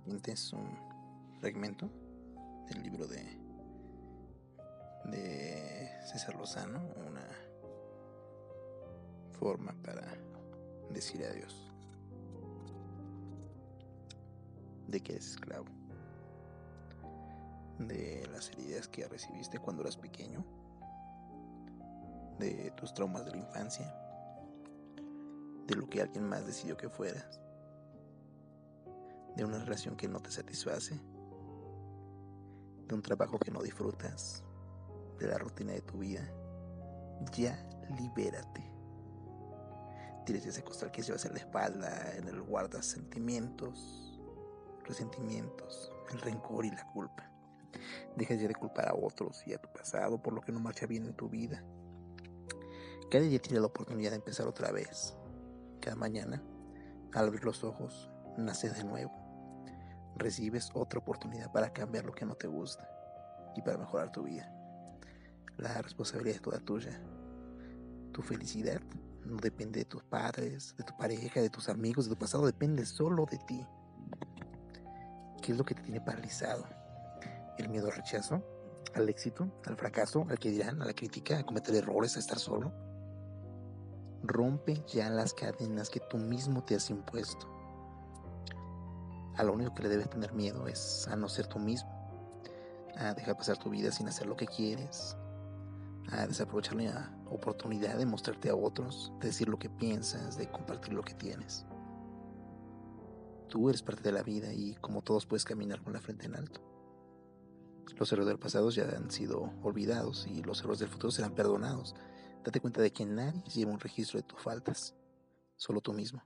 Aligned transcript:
siguiente 0.00 0.32
es 0.32 0.52
un 0.54 0.78
fragmento 1.40 1.90
del 2.68 2.82
libro 2.82 3.06
de, 3.06 3.22
de 5.04 5.90
César 6.06 6.34
Lozano, 6.36 6.80
una 7.06 7.26
forma 9.38 9.74
para 9.82 10.02
decir 10.90 11.22
adiós. 11.24 11.54
De 14.88 15.02
que 15.02 15.12
eres 15.12 15.32
esclavo. 15.32 15.66
De 17.78 18.26
las 18.32 18.50
heridas 18.50 18.88
que 18.88 19.06
recibiste 19.06 19.58
cuando 19.58 19.82
eras 19.82 19.96
pequeño. 19.96 20.44
De 22.38 22.72
tus 22.76 22.94
traumas 22.94 23.26
de 23.26 23.32
la 23.32 23.36
infancia. 23.38 23.94
De 25.66 25.74
lo 25.74 25.88
que 25.88 26.00
alguien 26.00 26.26
más 26.26 26.46
decidió 26.46 26.76
que 26.76 26.88
fueras. 26.88 27.40
De 29.40 29.46
una 29.46 29.64
relación 29.64 29.96
que 29.96 30.06
no 30.06 30.20
te 30.20 30.30
satisface. 30.30 31.00
De 32.86 32.94
un 32.94 33.00
trabajo 33.00 33.38
que 33.38 33.50
no 33.50 33.62
disfrutas. 33.62 34.44
De 35.18 35.26
la 35.26 35.38
rutina 35.38 35.72
de 35.72 35.80
tu 35.80 35.96
vida. 35.96 36.30
Ya 37.32 37.66
libérate 37.98 38.70
tienes 40.30 40.46
ese 40.46 40.62
costal 40.62 40.92
que 40.92 41.02
llevas 41.02 41.24
en 41.24 41.32
la 41.32 41.40
espalda, 41.40 42.14
en 42.16 42.28
el 42.28 42.40
guardas 42.42 42.86
sentimientos, 42.86 44.20
resentimientos, 44.84 45.90
el 46.12 46.20
rencor 46.20 46.64
y 46.64 46.70
la 46.70 46.86
culpa. 46.92 47.28
Dejas 48.16 48.40
ya 48.40 48.46
de 48.46 48.54
culpar 48.54 48.88
a 48.88 48.94
otros 48.94 49.42
y 49.46 49.54
a 49.54 49.58
tu 49.58 49.68
pasado 49.72 50.22
por 50.22 50.32
lo 50.32 50.40
que 50.40 50.52
no 50.52 50.60
marcha 50.60 50.86
bien 50.86 51.04
en 51.06 51.14
tu 51.14 51.28
vida. 51.28 51.64
Cada 53.10 53.24
día 53.24 53.40
tiene 53.40 53.58
la 53.58 53.66
oportunidad 53.66 54.10
de 54.10 54.16
empezar 54.16 54.46
otra 54.46 54.70
vez. 54.70 55.16
Cada 55.80 55.96
mañana, 55.96 56.40
al 57.12 57.26
abrir 57.26 57.44
los 57.44 57.64
ojos, 57.64 58.08
naces 58.36 58.76
de 58.76 58.84
nuevo. 58.84 59.19
Recibes 60.20 60.68
otra 60.74 61.00
oportunidad 61.00 61.50
para 61.50 61.72
cambiar 61.72 62.04
lo 62.04 62.12
que 62.12 62.26
no 62.26 62.34
te 62.34 62.46
gusta 62.46 62.86
y 63.56 63.62
para 63.62 63.78
mejorar 63.78 64.12
tu 64.12 64.24
vida. 64.24 64.52
La 65.56 65.80
responsabilidad 65.80 66.36
es 66.36 66.42
toda 66.42 66.60
tuya. 66.60 67.00
Tu 68.12 68.20
felicidad 68.20 68.82
no 69.24 69.38
depende 69.38 69.80
de 69.80 69.86
tus 69.86 70.02
padres, 70.02 70.76
de 70.76 70.84
tu 70.84 70.94
pareja, 70.98 71.40
de 71.40 71.48
tus 71.48 71.70
amigos, 71.70 72.04
de 72.04 72.10
tu 72.10 72.18
pasado, 72.18 72.44
depende 72.44 72.84
solo 72.84 73.24
de 73.24 73.38
ti. 73.38 73.66
¿Qué 75.42 75.52
es 75.52 75.58
lo 75.58 75.64
que 75.64 75.74
te 75.74 75.82
tiene 75.82 76.02
paralizado? 76.02 76.66
El 77.56 77.70
miedo 77.70 77.86
al 77.86 77.96
rechazo, 77.96 78.42
al 78.94 79.08
éxito, 79.08 79.50
al 79.64 79.76
fracaso, 79.76 80.26
al 80.28 80.38
que 80.38 80.50
dirán, 80.50 80.82
a 80.82 80.84
la 80.84 80.92
crítica, 80.92 81.38
a 81.38 81.46
cometer 81.46 81.74
errores, 81.74 82.16
a 82.16 82.20
estar 82.20 82.38
solo. 82.38 82.72
Rompe 84.22 84.84
ya 84.86 85.08
las 85.08 85.32
cadenas 85.32 85.88
que 85.88 86.00
tú 86.00 86.18
mismo 86.18 86.62
te 86.62 86.74
has 86.74 86.90
impuesto. 86.90 87.59
A 89.40 89.42
lo 89.42 89.54
único 89.54 89.74
que 89.74 89.84
le 89.84 89.88
debes 89.88 90.10
tener 90.10 90.34
miedo 90.34 90.68
es 90.68 91.08
a 91.08 91.16
no 91.16 91.26
ser 91.26 91.46
tú 91.46 91.58
mismo, 91.58 91.88
a 92.94 93.14
dejar 93.14 93.38
pasar 93.38 93.56
tu 93.56 93.70
vida 93.70 93.90
sin 93.90 94.06
hacer 94.06 94.26
lo 94.26 94.36
que 94.36 94.46
quieres, 94.46 95.16
a 96.10 96.26
desaprovechar 96.26 96.74
la 96.74 97.10
oportunidad 97.30 97.96
de 97.96 98.04
mostrarte 98.04 98.50
a 98.50 98.54
otros, 98.54 99.14
de 99.18 99.28
decir 99.28 99.48
lo 99.48 99.58
que 99.58 99.70
piensas, 99.70 100.36
de 100.36 100.50
compartir 100.50 100.92
lo 100.92 101.00
que 101.00 101.14
tienes. 101.14 101.64
Tú 103.48 103.70
eres 103.70 103.80
parte 103.80 104.02
de 104.02 104.12
la 104.12 104.22
vida 104.22 104.52
y 104.52 104.74
como 104.74 105.00
todos 105.00 105.24
puedes 105.24 105.46
caminar 105.46 105.80
con 105.80 105.94
la 105.94 106.02
frente 106.02 106.26
en 106.26 106.36
alto. 106.36 106.60
Los 107.96 108.12
errores 108.12 108.28
del 108.28 108.38
pasado 108.38 108.68
ya 108.68 108.90
han 108.94 109.10
sido 109.10 109.54
olvidados 109.62 110.26
y 110.26 110.42
los 110.42 110.60
errores 110.60 110.80
del 110.80 110.90
futuro 110.90 111.12
serán 111.12 111.34
perdonados. 111.34 111.94
Date 112.44 112.60
cuenta 112.60 112.82
de 112.82 112.92
que 112.92 113.06
nadie 113.06 113.42
lleva 113.44 113.72
un 113.72 113.80
registro 113.80 114.20
de 114.20 114.24
tus 114.24 114.38
faltas, 114.38 114.94
solo 115.56 115.80
tú 115.80 115.94
mismo. 115.94 116.22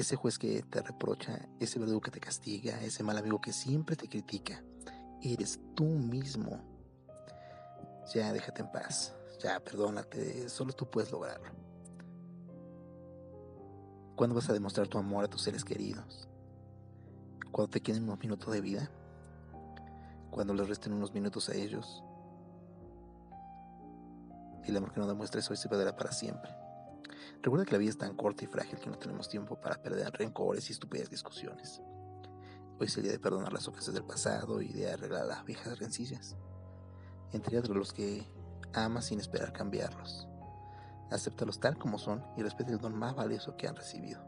Ese 0.00 0.16
juez 0.16 0.38
que 0.38 0.62
te 0.62 0.80
reprocha, 0.80 1.48
ese 1.58 1.78
verdugo 1.78 2.00
que 2.00 2.10
te 2.10 2.20
castiga, 2.20 2.80
ese 2.80 3.02
mal 3.02 3.18
amigo 3.18 3.40
que 3.40 3.52
siempre 3.52 3.96
te 3.96 4.08
critica, 4.08 4.62
eres 5.22 5.60
tú 5.74 5.84
mismo 5.84 6.70
ya 8.14 8.32
déjate 8.32 8.62
en 8.62 8.72
paz. 8.72 9.14
Ya 9.42 9.60
perdónate. 9.60 10.48
Solo 10.48 10.72
tú 10.72 10.88
puedes 10.88 11.10
lograrlo. 11.12 11.50
¿Cuándo 14.16 14.34
vas 14.34 14.50
a 14.50 14.52
demostrar 14.52 14.88
tu 14.88 14.98
amor 14.98 15.24
a 15.24 15.28
tus 15.28 15.42
seres 15.42 15.64
queridos? 15.64 16.28
¿Cuándo 17.52 17.70
te 17.70 17.80
queden 17.80 18.04
unos 18.04 18.18
minutos 18.18 18.52
de 18.52 18.60
vida? 18.60 18.90
¿Cuándo 20.30 20.54
les 20.54 20.68
resten 20.68 20.92
unos 20.92 21.12
minutos 21.14 21.48
a 21.48 21.54
ellos? 21.54 22.02
El 24.64 24.76
amor 24.76 24.92
que 24.92 25.00
no 25.00 25.06
demuestres 25.06 25.50
hoy 25.50 25.56
se 25.56 25.68
perderá 25.68 25.96
para 25.96 26.12
siempre. 26.12 26.50
Recuerda 27.42 27.64
que 27.64 27.72
la 27.72 27.78
vida 27.78 27.90
es 27.90 27.98
tan 27.98 28.16
corta 28.16 28.44
y 28.44 28.46
frágil 28.46 28.78
que 28.78 28.90
no 28.90 28.98
tenemos 28.98 29.28
tiempo 29.28 29.60
para 29.60 29.82
perder 29.82 30.12
rencores 30.12 30.68
y 30.68 30.72
estúpidas 30.72 31.10
discusiones. 31.10 31.80
Hoy 32.78 32.86
es 32.86 32.96
el 32.96 33.02
día 33.02 33.12
de 33.12 33.18
perdonar 33.18 33.52
las 33.52 33.68
ofensas 33.68 33.94
del 33.94 34.04
pasado 34.04 34.62
y 34.62 34.72
de 34.72 34.90
arreglar 34.90 35.26
las 35.26 35.44
viejas 35.44 35.78
rencillas 35.78 36.36
entre 37.32 37.60
los 37.74 37.92
que 37.92 38.26
amas 38.72 39.06
sin 39.06 39.20
esperar 39.20 39.52
cambiarlos. 39.52 40.28
Acéptalos 41.10 41.58
tal 41.60 41.76
como 41.76 41.98
son 41.98 42.24
y 42.36 42.42
respeta 42.42 42.70
el 42.70 42.78
don 42.78 42.96
más 42.96 43.14
valioso 43.14 43.56
que 43.56 43.66
han 43.66 43.76
recibido, 43.76 44.22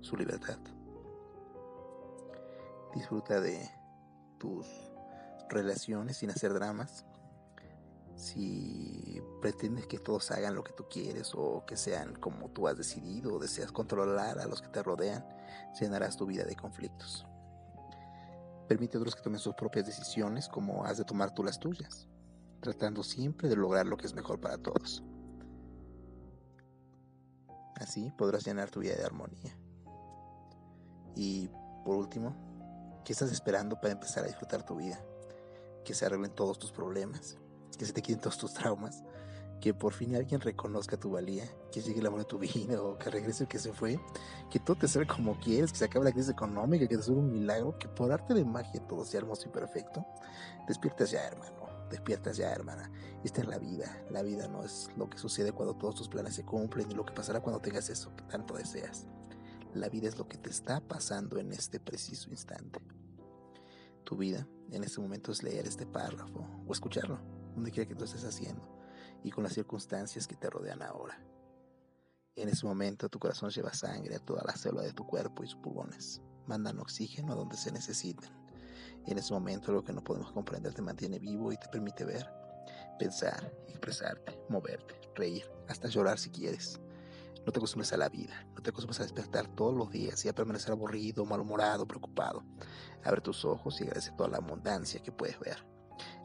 su 0.00 0.16
libertad. 0.16 0.58
Disfruta 2.94 3.40
de 3.40 3.70
tus 4.38 4.66
relaciones 5.50 6.16
sin 6.16 6.30
hacer 6.30 6.54
dramas. 6.54 7.04
Si 8.18 9.22
pretendes 9.40 9.86
que 9.86 10.00
todos 10.00 10.32
hagan 10.32 10.56
lo 10.56 10.64
que 10.64 10.72
tú 10.72 10.86
quieres 10.90 11.30
o 11.36 11.64
que 11.64 11.76
sean 11.76 12.16
como 12.16 12.50
tú 12.50 12.66
has 12.66 12.76
decidido 12.76 13.34
o 13.34 13.38
deseas 13.38 13.70
controlar 13.70 14.40
a 14.40 14.46
los 14.46 14.60
que 14.60 14.66
te 14.66 14.82
rodean, 14.82 15.24
llenarás 15.80 16.16
tu 16.16 16.26
vida 16.26 16.42
de 16.42 16.56
conflictos. 16.56 17.24
Permite 18.66 18.96
a 18.96 19.00
otros 19.00 19.14
que 19.14 19.22
tomen 19.22 19.38
sus 19.38 19.54
propias 19.54 19.86
decisiones 19.86 20.48
como 20.48 20.84
has 20.84 20.98
de 20.98 21.04
tomar 21.04 21.32
tú 21.32 21.44
las 21.44 21.60
tuyas, 21.60 22.08
tratando 22.60 23.04
siempre 23.04 23.48
de 23.48 23.54
lograr 23.54 23.86
lo 23.86 23.96
que 23.96 24.06
es 24.06 24.14
mejor 24.14 24.40
para 24.40 24.58
todos. 24.58 25.04
Así 27.76 28.10
podrás 28.18 28.44
llenar 28.44 28.68
tu 28.68 28.80
vida 28.80 28.96
de 28.96 29.04
armonía. 29.04 29.56
Y 31.14 31.48
por 31.84 31.94
último, 31.94 32.34
¿qué 33.04 33.12
estás 33.12 33.30
esperando 33.30 33.80
para 33.80 33.92
empezar 33.92 34.24
a 34.24 34.26
disfrutar 34.26 34.64
tu 34.64 34.74
vida? 34.74 35.00
Que 35.84 35.94
se 35.94 36.04
arreglen 36.04 36.34
todos 36.34 36.58
tus 36.58 36.72
problemas, 36.72 37.38
que 37.76 37.84
se 37.84 37.92
te 37.92 38.02
quiten 38.02 38.20
todos 38.20 38.38
tus 38.38 38.54
traumas, 38.54 39.02
que 39.60 39.74
por 39.74 39.92
fin 39.92 40.14
alguien 40.14 40.40
reconozca 40.40 40.96
tu 40.96 41.10
valía, 41.10 41.44
que 41.72 41.80
llegue 41.80 42.00
el 42.00 42.06
amor 42.06 42.20
de 42.20 42.26
tu 42.26 42.38
vida 42.38 42.80
o 42.80 42.98
que 42.98 43.10
regrese 43.10 43.44
el 43.44 43.48
que 43.48 43.58
se 43.58 43.72
fue, 43.72 43.98
que 44.50 44.60
todo 44.60 44.76
te 44.76 44.88
salga 44.88 45.14
como 45.14 45.38
quieres, 45.38 45.72
que 45.72 45.78
se 45.78 45.84
acabe 45.84 46.04
la 46.04 46.12
crisis 46.12 46.30
económica, 46.30 46.86
que 46.86 46.96
te 46.96 47.02
suba 47.02 47.18
un 47.18 47.32
milagro, 47.32 47.78
que 47.78 47.88
por 47.88 48.12
arte 48.12 48.34
de 48.34 48.44
magia 48.44 48.80
todo 48.86 49.04
sea 49.04 49.18
hermoso 49.18 49.48
y 49.48 49.52
perfecto. 49.52 50.06
Despiertas 50.66 51.10
ya, 51.10 51.26
hermano, 51.26 51.66
despiertas 51.90 52.36
ya, 52.36 52.52
hermana. 52.52 52.90
Esta 53.24 53.40
es 53.40 53.48
la 53.48 53.58
vida. 53.58 54.04
La 54.10 54.22
vida 54.22 54.46
no 54.48 54.62
es 54.62 54.90
lo 54.96 55.10
que 55.10 55.18
sucede 55.18 55.52
cuando 55.52 55.74
todos 55.74 55.96
tus 55.96 56.08
planes 56.08 56.34
se 56.34 56.44
cumplen, 56.44 56.88
ni 56.88 56.94
lo 56.94 57.04
que 57.04 57.14
pasará 57.14 57.40
cuando 57.40 57.60
tengas 57.60 57.90
eso 57.90 58.14
que 58.14 58.24
tanto 58.24 58.54
deseas. 58.54 59.06
La 59.74 59.88
vida 59.88 60.08
es 60.08 60.18
lo 60.18 60.28
que 60.28 60.38
te 60.38 60.50
está 60.50 60.80
pasando 60.80 61.38
en 61.38 61.52
este 61.52 61.80
preciso 61.80 62.30
instante. 62.30 62.80
Tu 64.04 64.16
vida 64.16 64.46
en 64.70 64.84
este 64.84 65.00
momento 65.00 65.32
es 65.32 65.42
leer 65.42 65.66
este 65.66 65.84
párrafo 65.84 66.46
o 66.66 66.72
escucharlo, 66.72 67.18
donde 67.58 67.72
quiera 67.72 67.88
que 67.88 67.94
tú 67.94 68.04
estés 68.04 68.24
haciendo 68.24 68.62
y 69.22 69.30
con 69.30 69.44
las 69.44 69.52
circunstancias 69.52 70.26
que 70.26 70.36
te 70.36 70.48
rodean 70.48 70.80
ahora. 70.82 71.20
En 72.36 72.48
ese 72.48 72.66
momento 72.66 73.08
tu 73.08 73.18
corazón 73.18 73.50
lleva 73.50 73.74
sangre 73.74 74.14
a 74.14 74.20
toda 74.20 74.44
la 74.44 74.56
célula 74.56 74.82
de 74.82 74.92
tu 74.92 75.04
cuerpo 75.04 75.42
y 75.42 75.48
sus 75.48 75.60
pulmones. 75.60 76.22
Mandan 76.46 76.78
oxígeno 76.78 77.32
a 77.32 77.36
donde 77.36 77.56
se 77.56 77.72
necesiten. 77.72 78.30
En 79.06 79.18
ese 79.18 79.32
momento 79.32 79.72
lo 79.72 79.82
que 79.82 79.92
no 79.92 80.04
podemos 80.04 80.30
comprender 80.30 80.72
te 80.72 80.82
mantiene 80.82 81.18
vivo 81.18 81.52
y 81.52 81.56
te 81.56 81.68
permite 81.68 82.04
ver, 82.04 82.30
pensar, 82.98 83.52
expresarte, 83.66 84.38
moverte, 84.48 84.94
reír, 85.16 85.44
hasta 85.68 85.88
llorar 85.88 86.18
si 86.18 86.30
quieres. 86.30 86.80
No 87.44 87.52
te 87.52 87.58
acostumbres 87.58 87.92
a 87.92 87.96
la 87.96 88.08
vida, 88.08 88.46
no 88.54 88.62
te 88.62 88.70
acostumbres 88.70 89.00
a 89.00 89.02
despertar 89.02 89.48
todos 89.56 89.74
los 89.74 89.90
días 89.90 90.24
y 90.24 90.28
a 90.28 90.34
permanecer 90.34 90.70
aburrido, 90.70 91.24
malhumorado, 91.24 91.88
preocupado. 91.88 92.44
Abre 93.02 93.20
tus 93.20 93.44
ojos 93.44 93.80
y 93.80 93.84
agradece 93.84 94.12
toda 94.12 94.28
la 94.28 94.36
abundancia 94.36 95.02
que 95.02 95.10
puedes 95.10 95.40
ver. 95.40 95.77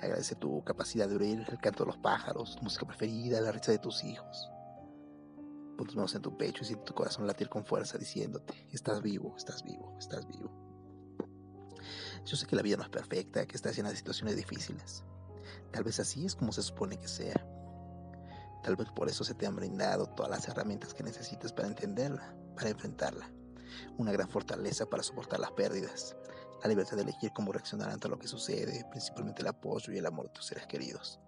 Agradece 0.00 0.34
tu 0.34 0.64
capacidad 0.64 1.08
de 1.08 1.16
oír 1.16 1.44
el 1.48 1.58
canto 1.58 1.84
de 1.84 1.88
los 1.88 1.98
pájaros, 1.98 2.56
tu 2.56 2.62
música 2.62 2.86
preferida, 2.86 3.40
la 3.40 3.52
risa 3.52 3.72
de 3.72 3.78
tus 3.78 4.02
hijos. 4.04 4.50
Pon 5.76 5.86
tus 5.86 5.96
manos 5.96 6.14
en 6.14 6.22
tu 6.22 6.36
pecho 6.36 6.62
y 6.62 6.66
siente 6.66 6.84
tu 6.84 6.94
corazón 6.94 7.26
latir 7.26 7.48
con 7.48 7.64
fuerza 7.64 7.98
diciéndote, 7.98 8.68
estás 8.72 9.02
vivo, 9.02 9.34
estás 9.36 9.62
vivo, 9.62 9.96
estás 9.98 10.26
vivo. 10.26 10.50
Yo 12.24 12.36
sé 12.36 12.46
que 12.46 12.56
la 12.56 12.62
vida 12.62 12.76
no 12.76 12.82
es 12.82 12.88
perfecta, 12.88 13.46
que 13.46 13.56
estás 13.56 13.76
llena 13.76 13.90
de 13.90 13.96
situaciones 13.96 14.36
difíciles. 14.36 15.04
Tal 15.70 15.84
vez 15.84 16.00
así 16.00 16.26
es 16.26 16.34
como 16.34 16.52
se 16.52 16.62
supone 16.62 16.98
que 16.98 17.08
sea. 17.08 17.46
Tal 18.62 18.76
vez 18.76 18.88
por 18.90 19.08
eso 19.08 19.24
se 19.24 19.34
te 19.34 19.46
han 19.46 19.56
brindado 19.56 20.06
todas 20.10 20.30
las 20.30 20.46
herramientas 20.48 20.92
que 20.92 21.02
necesitas 21.02 21.52
para 21.52 21.68
entenderla, 21.68 22.34
para 22.54 22.70
enfrentarla. 22.70 23.30
Una 23.96 24.12
gran 24.12 24.28
fortaleza 24.28 24.86
para 24.86 25.02
soportar 25.02 25.40
las 25.40 25.52
pérdidas, 25.52 26.16
la 26.62 26.68
libertad 26.68 26.96
de 26.96 27.02
elegir 27.02 27.32
cómo 27.32 27.52
reaccionar 27.52 27.90
ante 27.90 28.08
lo 28.08 28.18
que 28.18 28.28
sucede, 28.28 28.84
principalmente 28.90 29.42
el 29.42 29.48
apoyo 29.48 29.92
y 29.92 29.98
el 29.98 30.06
amor 30.06 30.26
de 30.26 30.32
tus 30.32 30.46
seres 30.46 30.66
queridos. 30.66 31.20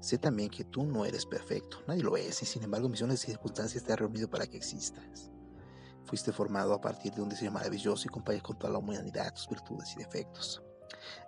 Sé 0.00 0.18
también 0.18 0.48
que 0.48 0.64
tú 0.64 0.84
no 0.84 1.04
eres 1.04 1.26
perfecto, 1.26 1.78
nadie 1.86 2.02
lo 2.02 2.16
es, 2.16 2.42
y 2.42 2.46
sin 2.46 2.62
embargo 2.62 2.88
millones 2.88 3.20
de 3.20 3.26
circunstancias 3.26 3.82
te 3.82 3.92
han 3.92 3.98
reunido 3.98 4.28
para 4.28 4.46
que 4.46 4.56
existas. 4.56 5.30
Fuiste 6.04 6.32
formado 6.32 6.72
a 6.72 6.80
partir 6.80 7.12
de 7.12 7.20
un 7.20 7.28
diseño 7.28 7.50
maravilloso 7.50 8.04
y 8.06 8.08
compartido 8.08 8.44
con 8.44 8.58
toda 8.58 8.72
la 8.72 8.78
humanidad, 8.78 9.34
sus 9.34 9.48
virtudes 9.48 9.92
y 9.94 9.98
defectos. 9.98 10.62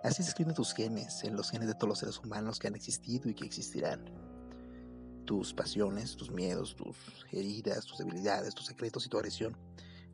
Así 0.03 0.23
se 0.23 0.29
escriben 0.29 0.55
tus 0.55 0.73
genes, 0.73 1.23
en 1.23 1.35
los 1.35 1.51
genes 1.51 1.67
de 1.67 1.75
todos 1.75 1.89
los 1.89 1.99
seres 1.99 2.17
humanos 2.17 2.59
que 2.59 2.67
han 2.67 2.75
existido 2.75 3.29
y 3.29 3.35
que 3.35 3.45
existirán. 3.45 4.05
Tus 5.25 5.53
pasiones, 5.53 6.15
tus 6.15 6.31
miedos, 6.31 6.75
tus 6.75 6.97
heridas, 7.31 7.85
tus 7.85 7.99
debilidades, 7.99 8.55
tus 8.55 8.65
secretos 8.65 9.05
y 9.05 9.09
tu 9.09 9.17
agresión 9.17 9.55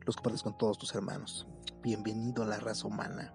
los 0.08 0.16
compartes 0.16 0.42
con 0.42 0.56
todos 0.56 0.78
tus 0.78 0.94
hermanos. 0.94 1.46
Bienvenido 1.82 2.42
a 2.42 2.46
la 2.46 2.58
raza 2.58 2.86
humana. 2.86 3.30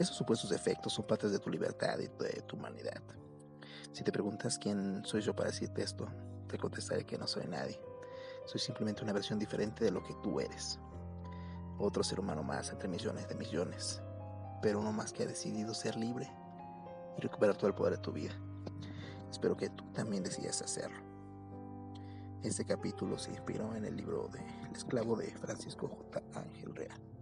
Esos 0.00 0.16
supuestos 0.16 0.50
defectos 0.50 0.92
son 0.92 1.06
partes 1.06 1.30
de 1.30 1.38
tu 1.38 1.50
libertad 1.50 2.00
y 2.00 2.08
de 2.08 2.42
tu 2.42 2.56
humanidad. 2.56 3.00
Si 3.92 4.02
te 4.02 4.10
preguntas 4.10 4.58
quién 4.58 5.04
soy 5.04 5.20
yo 5.20 5.36
para 5.36 5.50
decirte 5.50 5.82
esto, 5.82 6.08
te 6.48 6.58
contestaré 6.58 7.06
que 7.06 7.16
no 7.16 7.28
soy 7.28 7.46
nadie. 7.46 7.80
Soy 8.44 8.58
simplemente 8.58 9.04
una 9.04 9.12
versión 9.12 9.38
diferente 9.38 9.84
de 9.84 9.92
lo 9.92 10.02
que 10.02 10.16
tú 10.20 10.40
eres. 10.40 10.80
Otro 11.78 12.02
ser 12.02 12.18
humano 12.18 12.42
más 12.42 12.70
entre 12.72 12.88
millones 12.88 13.28
de 13.28 13.36
millones, 13.36 14.02
pero 14.60 14.80
uno 14.80 14.90
más 14.90 15.12
que 15.12 15.22
ha 15.22 15.26
decidido 15.26 15.74
ser 15.74 15.94
libre 15.94 16.28
y 17.16 17.20
recuperar 17.20 17.56
todo 17.56 17.68
el 17.68 17.74
poder 17.74 17.98
de 17.98 18.02
tu 18.02 18.10
vida. 18.10 18.34
Espero 19.30 19.56
que 19.56 19.70
tú 19.70 19.84
también 19.92 20.24
decidas 20.24 20.60
hacerlo. 20.60 21.17
Este 22.42 22.64
capítulo 22.64 23.18
se 23.18 23.32
inspiró 23.32 23.74
en 23.74 23.84
el 23.84 23.96
libro 23.96 24.28
de 24.28 24.38
El 24.38 24.76
esclavo 24.76 25.16
de 25.16 25.26
Francisco 25.32 25.88
J. 25.88 26.22
Ángel 26.38 26.72
Real. 26.72 27.17